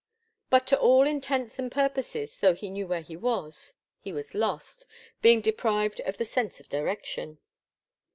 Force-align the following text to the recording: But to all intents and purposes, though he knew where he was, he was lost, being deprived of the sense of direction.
But 0.49 0.65
to 0.65 0.79
all 0.79 1.05
intents 1.05 1.59
and 1.59 1.71
purposes, 1.71 2.39
though 2.39 2.55
he 2.55 2.71
knew 2.71 2.87
where 2.87 3.01
he 3.03 3.15
was, 3.15 3.75
he 3.99 4.11
was 4.11 4.33
lost, 4.33 4.87
being 5.21 5.41
deprived 5.41 5.99
of 6.01 6.17
the 6.17 6.25
sense 6.25 6.59
of 6.59 6.67
direction. 6.69 7.37